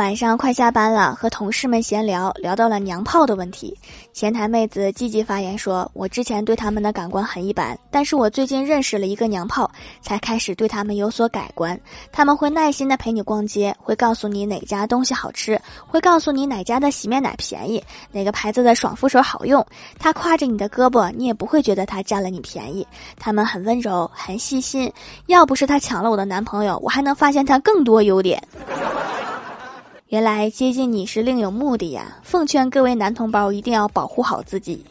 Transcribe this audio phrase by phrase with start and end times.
[0.00, 3.76] 晚上快下班了，和同事们闲聊，聊到了娘炮的问题。
[4.14, 11.78] 前台妹子积极发言说：“我之前对他们的感官很一般，但是我最近认识了一个娘炮，才开始对他们有所改观。
[12.10, 19.64] 他们会耐心的陪你逛街，会告诉你哪家东西好吃，会告诉你哪家的洗面奶便宜，哪个牌子的爽肤水好用。
[19.98, 22.86] 他挎着你的胳膊，你也不会觉得他占了你便宜。
[23.18, 24.90] 他们很温柔，很细心。
[25.26, 28.42] 要不是他抢了我的男朋友，我还能发现他更多优点。”
[30.10, 32.18] 原来接近你是另有目的呀！
[32.24, 34.84] 奉劝各位男同胞一定要保护好自己。